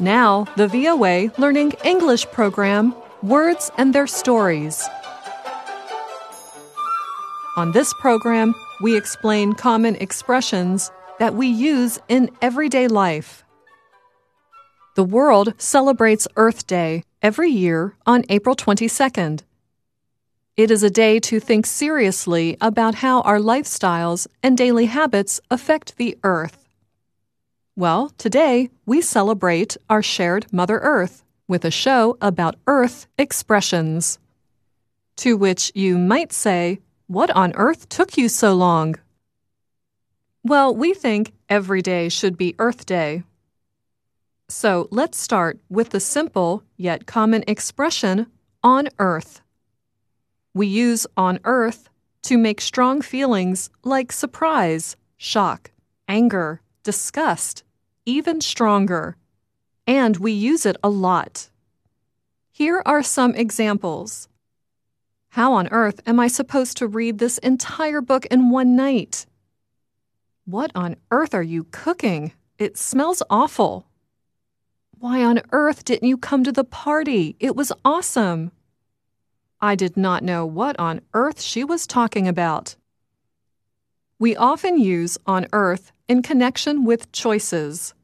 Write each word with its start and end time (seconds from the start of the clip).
Now, 0.00 0.44
the 0.56 0.68
VOA 0.68 1.32
Learning 1.38 1.72
English 1.84 2.26
program 2.26 2.94
Words 3.20 3.72
and 3.76 3.92
Their 3.92 4.06
Stories. 4.06 4.88
On 7.56 7.72
this 7.72 7.92
program, 7.94 8.54
we 8.80 8.96
explain 8.96 9.54
common 9.54 9.96
expressions 9.96 10.92
that 11.18 11.34
we 11.34 11.48
use 11.48 11.98
in 12.08 12.30
everyday 12.40 12.86
life. 12.86 13.44
The 14.94 15.02
world 15.02 15.52
celebrates 15.58 16.28
Earth 16.36 16.68
Day 16.68 17.02
every 17.20 17.50
year 17.50 17.96
on 18.06 18.24
April 18.28 18.54
22nd. 18.54 19.42
It 20.56 20.70
is 20.70 20.84
a 20.84 20.90
day 20.90 21.18
to 21.20 21.40
think 21.40 21.66
seriously 21.66 22.56
about 22.60 22.96
how 22.96 23.22
our 23.22 23.38
lifestyles 23.40 24.28
and 24.44 24.56
daily 24.56 24.86
habits 24.86 25.40
affect 25.50 25.96
the 25.96 26.16
Earth. 26.22 26.67
Well, 27.78 28.10
today 28.18 28.70
we 28.86 29.00
celebrate 29.00 29.76
our 29.88 30.02
shared 30.02 30.52
Mother 30.52 30.80
Earth 30.80 31.22
with 31.46 31.64
a 31.64 31.70
show 31.70 32.18
about 32.20 32.56
Earth 32.66 33.06
expressions. 33.16 34.18
To 35.18 35.36
which 35.36 35.70
you 35.76 35.96
might 35.96 36.32
say, 36.32 36.80
What 37.06 37.30
on 37.30 37.52
earth 37.54 37.88
took 37.88 38.18
you 38.18 38.28
so 38.28 38.52
long? 38.52 38.96
Well, 40.42 40.74
we 40.74 40.92
think 40.92 41.34
every 41.48 41.80
day 41.80 42.08
should 42.08 42.36
be 42.36 42.56
Earth 42.58 42.84
Day. 42.84 43.22
So 44.48 44.88
let's 44.90 45.22
start 45.22 45.60
with 45.70 45.90
the 45.90 46.00
simple 46.00 46.64
yet 46.76 47.06
common 47.06 47.44
expression 47.46 48.26
on 48.60 48.88
Earth. 48.98 49.40
We 50.52 50.66
use 50.66 51.06
on 51.16 51.38
Earth 51.44 51.88
to 52.22 52.38
make 52.38 52.60
strong 52.60 53.02
feelings 53.02 53.70
like 53.84 54.10
surprise, 54.10 54.96
shock, 55.16 55.70
anger, 56.08 56.60
disgust, 56.82 57.62
even 58.08 58.40
stronger. 58.40 59.16
And 59.86 60.16
we 60.16 60.32
use 60.32 60.64
it 60.64 60.76
a 60.82 60.88
lot. 60.88 61.50
Here 62.50 62.82
are 62.86 63.02
some 63.02 63.34
examples. 63.34 64.28
How 65.28 65.52
on 65.52 65.68
earth 65.68 66.00
am 66.06 66.18
I 66.18 66.26
supposed 66.28 66.78
to 66.78 66.86
read 66.86 67.18
this 67.18 67.36
entire 67.38 68.00
book 68.00 68.24
in 68.26 68.50
one 68.50 68.74
night? 68.74 69.26
What 70.46 70.72
on 70.74 70.96
earth 71.10 71.34
are 71.34 71.42
you 71.42 71.64
cooking? 71.64 72.32
It 72.58 72.78
smells 72.78 73.22
awful. 73.28 73.86
Why 74.98 75.22
on 75.22 75.42
earth 75.52 75.84
didn't 75.84 76.08
you 76.08 76.16
come 76.16 76.42
to 76.44 76.52
the 76.52 76.64
party? 76.64 77.36
It 77.38 77.54
was 77.54 77.70
awesome. 77.84 78.52
I 79.60 79.74
did 79.74 79.98
not 79.98 80.24
know 80.24 80.46
what 80.46 80.78
on 80.78 81.02
earth 81.12 81.42
she 81.42 81.62
was 81.62 81.86
talking 81.86 82.26
about. 82.26 82.74
We 84.18 84.34
often 84.34 84.78
use 84.78 85.18
on 85.26 85.46
earth 85.52 85.92
in 86.08 86.22
connection 86.22 86.84
with 86.84 87.12
choices. 87.12 87.94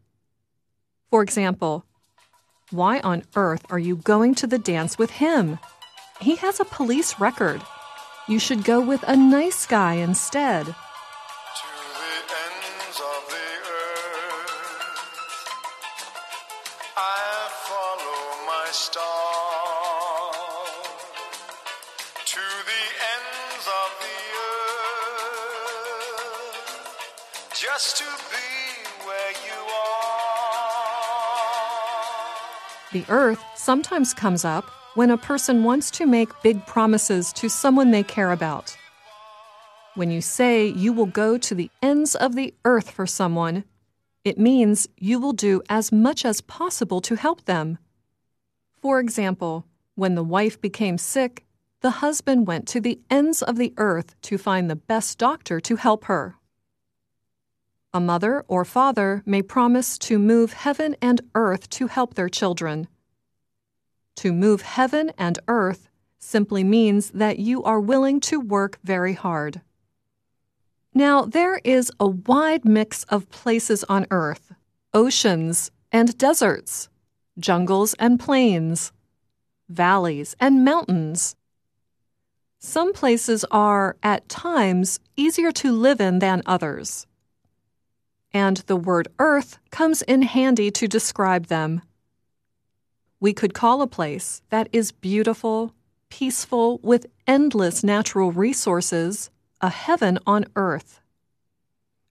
For 1.15 1.23
example, 1.23 1.87
why 2.73 2.99
on 2.99 3.23
earth 3.37 3.65
are 3.71 3.79
you 3.79 3.95
going 3.95 4.35
to 4.35 4.49
the 4.49 4.59
dance 4.59 4.99
with 4.99 5.13
him? 5.13 5.61
He 6.21 6.35
has 6.35 6.59
a 6.59 6.65
police 6.65 7.21
record. 7.21 7.63
You 8.27 8.41
should 8.41 8.65
go 8.65 8.81
with 8.81 9.05
a 9.07 9.15
nice 9.15 9.65
guy 9.65 9.95
instead. 9.95 10.75
I 16.97 17.49
follow 17.69 18.47
my 18.49 18.67
style 18.73 20.33
to 22.27 22.41
the 22.67 22.85
The 32.95 33.05
earth 33.09 33.43
sometimes 33.57 34.15
comes 34.15 34.45
up 34.45 34.71
when 34.95 35.11
a 35.11 35.19
person 35.19 35.65
wants 35.65 35.91
to 35.91 36.07
make 36.07 36.29
big 36.45 36.65
promises 36.65 37.33
to 37.33 37.49
someone 37.49 37.91
they 37.91 38.05
care 38.05 38.31
about. 38.31 38.77
When 39.97 40.13
you 40.13 40.21
say 40.21 40.69
you 40.69 40.93
will 40.93 41.07
go 41.07 41.37
to 41.37 41.57
the 41.57 41.73
ends 41.83 42.15
of 42.15 42.37
the 42.37 42.55
earth 42.65 42.93
for 42.93 43.05
someone, 43.05 43.65
it 44.23 44.39
means 44.39 44.87
you 44.97 45.19
will 45.19 45.33
do 45.33 45.61
as 45.69 45.91
much 45.91 46.25
as 46.25 46.41
possible 46.41 47.01
to 47.01 47.17
help 47.17 47.47
them. 47.47 47.79
For 48.81 49.01
example, 49.01 49.67
when 49.97 50.15
the 50.15 50.23
wife 50.23 50.61
became 50.61 50.97
sick, 50.97 51.45
the 51.81 51.99
husband 51.99 52.47
went 52.47 52.69
to 52.69 52.81
the 52.81 53.01
ends 53.11 53.43
of 53.43 53.57
the 53.57 53.75
earth 53.77 54.15
to 54.23 54.39
find 54.39 54.71
the 54.71 54.77
best 54.77 55.19
doctor 55.19 55.59
to 55.59 55.75
help 55.75 56.05
her. 56.05 56.37
A 57.95 58.01
mother 58.01 58.45
or 58.49 58.65
father 58.65 59.23
may 59.25 59.41
promise 59.41 59.97
to 59.99 60.19
move 60.19 60.53
heaven 60.53 60.97
and 61.01 61.21
earth 61.37 61.71
to 61.71 61.87
help 61.87 62.15
their 62.15 62.29
children. 62.29 62.89
To 64.17 64.33
move 64.33 64.63
heaven 64.63 65.13
and 65.17 65.39
earth 65.47 65.89
simply 66.19 66.65
means 66.65 67.13
that 67.13 67.39
you 67.39 67.63
are 67.63 67.79
willing 67.79 68.19
to 68.23 68.41
work 68.41 68.81
very 68.83 69.13
hard. 69.13 69.61
Now, 70.93 71.23
there 71.23 71.61
is 71.63 71.93
a 72.01 72.09
wide 72.09 72.65
mix 72.65 73.05
of 73.05 73.31
places 73.31 73.85
on 73.85 74.09
earth 74.11 74.53
oceans 74.93 75.71
and 75.93 76.19
deserts, 76.19 76.89
jungles 77.39 77.95
and 77.95 78.19
plains, 78.19 78.93
valleys 79.69 80.35
and 80.41 80.65
mountains. 80.65 81.37
Some 82.59 82.93
places 82.93 83.45
are, 83.53 83.97
at 84.03 84.29
times, 84.29 84.99
easier 85.17 85.53
to 85.53 85.71
live 85.71 86.01
in 86.01 86.19
than 86.19 86.43
others. 86.45 87.07
And 88.35 88.57
the 88.67 88.77
word 88.77 89.07
earth 89.21 89.59
comes 89.71 90.03
in 90.03 90.23
handy 90.23 90.73
to 90.73 90.89
describe 90.89 91.47
them. 91.47 91.83
We 93.21 93.33
could 93.33 93.55
call 93.55 93.81
a 93.81 93.87
place 93.87 94.43
that 94.51 94.69
is 94.73 94.91
beautiful, 94.91 95.73
peaceful, 96.11 96.79
with 96.83 97.07
endless 97.27 97.85
natural 97.85 98.33
resources 98.33 99.31
a 99.61 99.71
heaven 99.71 100.19
on 100.27 100.45
earth. 100.57 101.01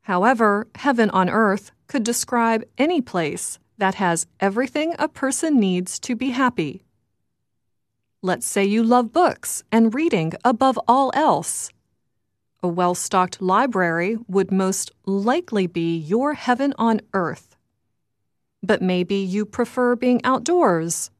However, 0.03 0.67
heaven 0.75 1.09
on 1.09 1.29
earth 1.29 1.71
could 1.87 2.03
describe 2.03 2.63
any 2.77 3.01
place 3.01 3.59
that 3.77 3.95
has 3.95 4.25
everything 4.39 4.95
a 4.97 5.07
person 5.07 5.59
needs 5.59 5.99
to 5.99 6.15
be 6.15 6.29
happy. 6.29 6.83
Let's 8.21 8.47
say 8.47 8.63
you 8.63 8.81
love 8.81 9.11
books 9.11 9.63
and 9.71 9.93
reading 9.93 10.33
above 10.45 10.79
all 10.87 11.11
else. 11.13 11.69
A 12.63 12.67
well 12.69 12.95
stocked 12.95 13.41
library 13.41 14.17
would 14.29 14.49
most 14.49 14.89
likely 15.05 15.67
be 15.67 15.97
your 15.97 16.33
heaven 16.33 16.73
on 16.77 17.01
earth. 17.13 17.57
But 18.63 18.81
maybe 18.81 19.15
you 19.15 19.45
prefer 19.45 19.97
being 19.97 20.23
outdoors. 20.23 21.11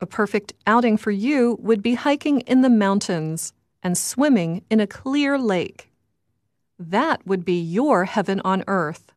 A 0.00 0.06
perfect 0.06 0.52
outing 0.64 0.96
for 0.96 1.10
you 1.10 1.58
would 1.60 1.82
be 1.82 1.94
hiking 1.94 2.42
in 2.42 2.60
the 2.60 2.70
mountains 2.70 3.52
and 3.82 3.98
swimming 3.98 4.62
in 4.70 4.78
a 4.78 4.86
clear 4.86 5.36
lake. 5.36 5.90
That 6.78 7.26
would 7.26 7.44
be 7.44 7.60
your 7.60 8.04
heaven 8.04 8.40
on 8.44 8.62
earth. 8.68 9.12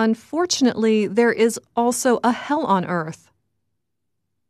Unfortunately, 0.00 1.06
there 1.06 1.32
is 1.32 1.60
also 1.76 2.18
a 2.24 2.32
hell 2.32 2.66
on 2.66 2.84
earth. 2.86 3.30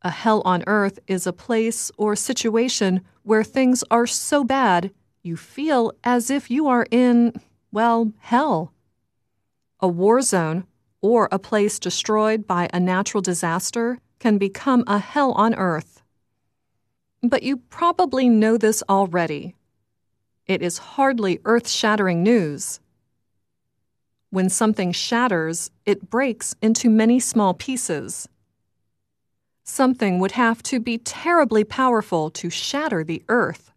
A 0.01 0.11
hell 0.11 0.41
on 0.47 0.65
earth 0.67 0.99
is 1.07 1.27
a 1.27 1.33
place 1.33 1.91
or 1.99 2.17
situation 2.17 3.03
where 3.23 3.45
things 3.45 3.85
are 3.91 4.07
so 4.07 4.45
bad 4.45 4.91
you 5.23 5.37
feel 5.37 5.93
as 6.03 6.31
if 6.31 6.51
you 6.51 6.67
are 6.67 6.87
in, 6.91 7.33
well, 7.71 8.13
hell. 8.19 8.73
A 9.81 9.89
war 9.89 10.21
zone 10.21 10.65
or 11.01 11.29
a 11.31 11.39
place 11.39 11.79
destroyed 11.79 12.47
by 12.47 12.69
a 12.73 12.81
natural 12.81 13.21
disaster 13.21 13.99
can 14.19 14.39
become 14.39 14.85
a 14.87 14.99
hell 14.99 15.33
on 15.33 15.55
earth. 15.55 16.03
But 17.23 17.43
you 17.43 17.57
probably 17.57 18.29
know 18.29 18.57
this 18.57 18.83
already. 18.89 19.55
It 20.47 20.61
is 20.61 20.79
hardly 20.79 21.41
earth 21.45 21.69
shattering 21.69 22.23
news. 22.23 22.81
When 24.31 24.49
something 24.49 24.93
shatters, 24.93 25.71
it 25.87 26.11
breaks 26.11 26.55
into 26.61 26.91
many 26.91 27.21
small 27.21 27.55
pieces. 27.55 28.29
Something 29.63 30.19
would 30.19 30.33
have 30.33 30.63
to 30.65 30.81
be 30.81 30.99
terribly 30.99 31.63
powerful 31.63 32.31
to 32.31 32.51
shatter 32.51 33.05
the 33.05 33.23
earth. 33.29 33.72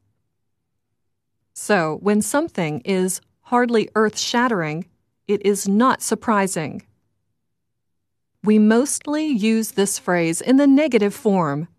So, 1.55 1.99
when 2.01 2.21
something 2.21 2.81
is 2.81 3.21
hardly 3.39 3.89
earth 3.95 4.19
shattering, 4.19 4.85
it 5.25 5.45
is 5.45 5.67
not 5.67 6.01
surprising. 6.01 6.83
We 8.43 8.59
mostly 8.59 9.25
use 9.25 9.71
this 9.71 9.97
phrase 9.97 10.41
in 10.41 10.57
the 10.57 10.67
negative 10.67 11.15
form. 11.15 11.69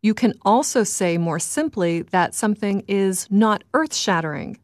You 0.00 0.14
can 0.14 0.32
also 0.42 0.84
say 0.84 1.18
more 1.18 1.40
simply 1.40 2.02
that 2.02 2.34
something 2.34 2.84
is 2.86 3.26
not 3.30 3.64
earth 3.74 3.94
shattering. 3.94 4.58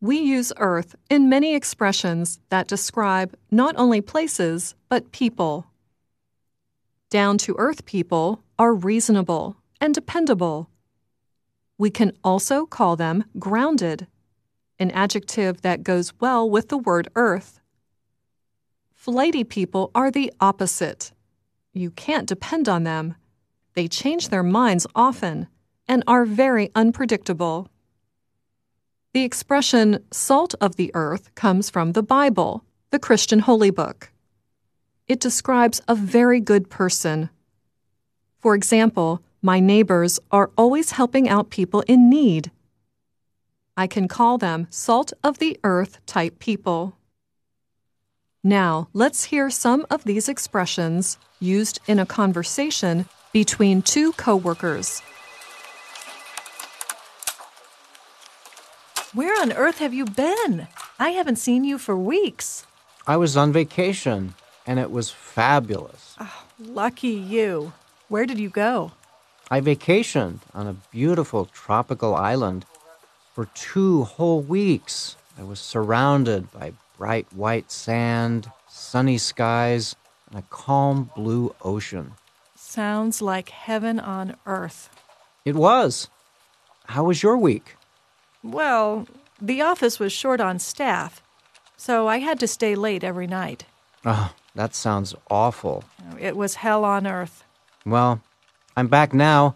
We 0.00 0.18
use 0.18 0.52
earth 0.58 0.94
in 1.10 1.28
many 1.28 1.54
expressions 1.54 2.38
that 2.50 2.68
describe 2.68 3.34
not 3.50 3.74
only 3.76 4.00
places, 4.00 4.74
but 4.88 5.12
people. 5.12 5.66
Down 7.10 7.36
to 7.38 7.56
earth 7.58 7.84
people 7.84 8.42
are 8.58 8.74
reasonable 8.74 9.56
and 9.80 9.92
dependable. 9.92 10.68
We 11.76 11.90
can 11.90 12.12
also 12.22 12.66
call 12.66 12.96
them 12.96 13.24
grounded, 13.38 14.06
an 14.78 14.90
adjective 14.92 15.62
that 15.62 15.82
goes 15.82 16.12
well 16.20 16.48
with 16.48 16.68
the 16.68 16.78
word 16.78 17.08
earth. 17.16 17.60
Flighty 18.92 19.44
people 19.44 19.90
are 19.94 20.10
the 20.10 20.32
opposite. 20.40 21.12
You 21.72 21.90
can't 21.90 22.28
depend 22.28 22.68
on 22.68 22.84
them. 22.84 23.16
They 23.74 23.88
change 23.88 24.28
their 24.28 24.42
minds 24.42 24.86
often 24.94 25.48
and 25.88 26.02
are 26.06 26.24
very 26.24 26.70
unpredictable. 26.74 27.68
The 29.12 29.24
expression 29.24 30.04
salt 30.10 30.54
of 30.60 30.76
the 30.76 30.90
earth 30.94 31.34
comes 31.34 31.70
from 31.70 31.92
the 31.92 32.02
Bible, 32.02 32.64
the 32.90 32.98
Christian 32.98 33.40
holy 33.40 33.70
book. 33.70 34.10
It 35.06 35.20
describes 35.20 35.82
a 35.86 35.94
very 35.94 36.40
good 36.40 36.70
person. 36.70 37.30
For 38.38 38.54
example, 38.54 39.22
my 39.44 39.60
neighbors 39.60 40.18
are 40.32 40.50
always 40.56 40.92
helping 40.92 41.28
out 41.28 41.50
people 41.50 41.82
in 41.86 42.08
need. 42.08 42.50
I 43.76 43.86
can 43.86 44.08
call 44.08 44.38
them 44.38 44.66
salt 44.70 45.12
of 45.22 45.38
the 45.38 45.60
earth 45.62 45.98
type 46.06 46.38
people. 46.38 46.96
Now, 48.42 48.88
let's 48.94 49.24
hear 49.24 49.50
some 49.50 49.84
of 49.90 50.04
these 50.04 50.30
expressions 50.30 51.18
used 51.40 51.78
in 51.86 51.98
a 51.98 52.06
conversation 52.06 53.04
between 53.34 53.82
two 53.82 54.12
coworkers. 54.12 55.00
Where 59.12 59.38
on 59.42 59.52
earth 59.52 59.76
have 59.76 59.92
you 59.92 60.06
been? 60.06 60.68
I 60.98 61.10
haven't 61.10 61.36
seen 61.36 61.64
you 61.64 61.76
for 61.76 61.98
weeks. 61.98 62.64
I 63.06 63.18
was 63.18 63.36
on 63.36 63.52
vacation, 63.52 64.34
and 64.66 64.78
it 64.78 64.90
was 64.90 65.10
fabulous. 65.10 66.16
Oh, 66.18 66.44
lucky 66.58 67.08
you. 67.08 67.74
Where 68.08 68.24
did 68.24 68.38
you 68.38 68.48
go? 68.48 68.92
I 69.50 69.60
vacationed 69.60 70.40
on 70.54 70.66
a 70.66 70.76
beautiful 70.90 71.46
tropical 71.46 72.14
island 72.14 72.64
for 73.34 73.46
two 73.54 74.04
whole 74.04 74.40
weeks. 74.40 75.16
I 75.38 75.42
was 75.42 75.60
surrounded 75.60 76.50
by 76.52 76.72
bright 76.96 77.26
white 77.32 77.70
sand, 77.70 78.50
sunny 78.68 79.18
skies, 79.18 79.96
and 80.30 80.38
a 80.38 80.42
calm 80.48 81.10
blue 81.14 81.54
ocean. 81.62 82.12
Sounds 82.54 83.20
like 83.20 83.50
heaven 83.50 84.00
on 84.00 84.36
earth. 84.46 84.88
It 85.44 85.54
was. 85.54 86.08
How 86.86 87.04
was 87.04 87.22
your 87.22 87.36
week? 87.36 87.76
Well, 88.42 89.06
the 89.40 89.60
office 89.60 89.98
was 89.98 90.12
short 90.12 90.40
on 90.40 90.58
staff, 90.58 91.22
so 91.76 92.08
I 92.08 92.18
had 92.18 92.40
to 92.40 92.46
stay 92.46 92.74
late 92.74 93.04
every 93.04 93.26
night. 93.26 93.64
Oh, 94.04 94.32
that 94.54 94.74
sounds 94.74 95.14
awful. 95.30 95.84
It 96.18 96.36
was 96.36 96.56
hell 96.56 96.84
on 96.84 97.06
earth. 97.06 97.44
Well, 97.84 98.20
I'm 98.76 98.88
back 98.88 99.14
now. 99.14 99.54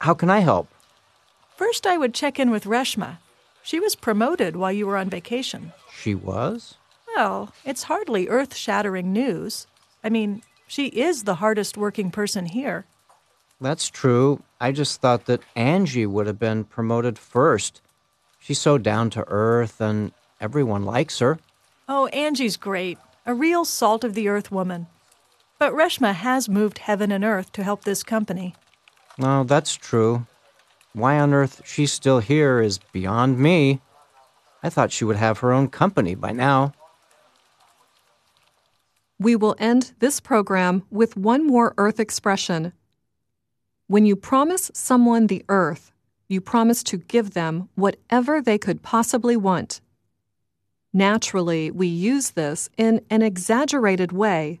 How 0.00 0.14
can 0.14 0.30
I 0.30 0.40
help? 0.40 0.68
First, 1.56 1.86
I 1.86 1.96
would 1.96 2.14
check 2.14 2.38
in 2.38 2.50
with 2.50 2.64
Reshma. 2.64 3.18
She 3.62 3.80
was 3.80 3.94
promoted 3.94 4.56
while 4.56 4.72
you 4.72 4.86
were 4.86 4.96
on 4.96 5.10
vacation. 5.10 5.72
She 5.92 6.14
was? 6.14 6.74
Well, 7.14 7.52
it's 7.64 7.84
hardly 7.84 8.28
earth 8.28 8.54
shattering 8.54 9.12
news. 9.12 9.66
I 10.04 10.10
mean, 10.10 10.42
she 10.66 10.86
is 10.86 11.24
the 11.24 11.36
hardest 11.36 11.76
working 11.76 12.10
person 12.10 12.46
here. 12.46 12.84
That's 13.60 13.88
true. 13.88 14.42
I 14.60 14.72
just 14.72 15.00
thought 15.00 15.26
that 15.26 15.40
Angie 15.54 16.06
would 16.06 16.26
have 16.26 16.38
been 16.38 16.64
promoted 16.64 17.18
first. 17.18 17.80
She's 18.38 18.58
so 18.58 18.78
down 18.78 19.10
to 19.10 19.24
earth 19.28 19.80
and 19.80 20.12
everyone 20.40 20.84
likes 20.84 21.18
her. 21.18 21.38
Oh, 21.88 22.06
Angie's 22.08 22.56
great. 22.56 22.98
A 23.24 23.34
real 23.34 23.64
salt 23.64 24.04
of 24.04 24.14
the 24.14 24.28
earth 24.28 24.52
woman. 24.52 24.86
But 25.58 25.72
Reshma 25.72 26.14
has 26.14 26.48
moved 26.48 26.78
heaven 26.78 27.10
and 27.10 27.24
earth 27.24 27.52
to 27.52 27.64
help 27.64 27.84
this 27.84 28.02
company. 28.02 28.54
No, 29.18 29.44
that's 29.44 29.74
true. 29.74 30.26
Why 30.92 31.18
on 31.18 31.32
earth 31.32 31.62
she's 31.64 31.92
still 31.92 32.20
here 32.20 32.60
is 32.60 32.78
beyond 32.92 33.38
me. 33.38 33.80
I 34.62 34.68
thought 34.68 34.92
she 34.92 35.04
would 35.04 35.16
have 35.16 35.38
her 35.38 35.52
own 35.52 35.68
company 35.68 36.14
by 36.14 36.32
now. 36.32 36.72
We 39.18 39.36
will 39.36 39.56
end 39.58 39.94
this 39.98 40.20
program 40.20 40.84
with 40.90 41.16
one 41.16 41.46
more 41.46 41.72
earth 41.78 42.00
expression. 42.00 42.72
When 43.86 44.04
you 44.04 44.16
promise 44.16 44.70
someone 44.74 45.28
the 45.28 45.44
earth, 45.48 45.92
you 46.28 46.40
promise 46.40 46.82
to 46.84 46.98
give 46.98 47.30
them 47.32 47.68
whatever 47.76 48.42
they 48.42 48.58
could 48.58 48.82
possibly 48.82 49.36
want. 49.36 49.80
Naturally, 50.92 51.70
we 51.70 51.86
use 51.86 52.30
this 52.30 52.68
in 52.76 53.00
an 53.10 53.22
exaggerated 53.22 54.12
way. 54.12 54.60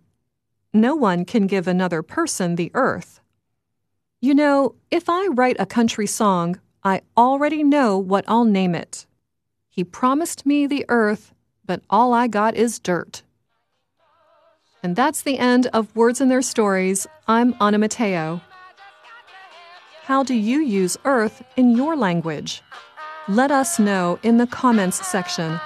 No 0.76 0.94
one 0.94 1.24
can 1.24 1.46
give 1.46 1.66
another 1.66 2.02
person 2.02 2.56
the 2.56 2.70
earth. 2.74 3.22
You 4.20 4.34
know, 4.34 4.74
if 4.90 5.08
I 5.08 5.26
write 5.28 5.56
a 5.58 5.64
country 5.64 6.06
song, 6.06 6.60
I 6.84 7.00
already 7.16 7.64
know 7.64 7.96
what 7.96 8.26
I'll 8.28 8.44
name 8.44 8.74
it. 8.74 9.06
He 9.70 9.84
promised 9.84 10.44
me 10.44 10.66
the 10.66 10.84
earth, 10.90 11.32
but 11.64 11.80
all 11.88 12.12
I 12.12 12.28
got 12.28 12.54
is 12.56 12.78
dirt. 12.78 13.22
And 14.82 14.94
that's 14.94 15.22
the 15.22 15.38
end 15.38 15.66
of 15.68 15.96
Words 15.96 16.20
and 16.20 16.30
Their 16.30 16.42
Stories. 16.42 17.06
I'm 17.26 17.54
Anna 17.58 17.78
Matteo. 17.78 18.42
How 20.02 20.22
do 20.22 20.34
you 20.34 20.60
use 20.60 20.98
earth 21.06 21.42
in 21.56 21.74
your 21.74 21.96
language? 21.96 22.60
Let 23.28 23.50
us 23.50 23.78
know 23.78 24.18
in 24.22 24.36
the 24.36 24.46
comments 24.46 25.06
section. 25.06 25.58